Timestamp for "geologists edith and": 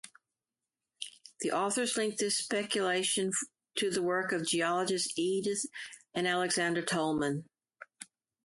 4.47-6.27